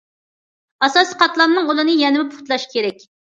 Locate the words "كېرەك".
2.75-3.05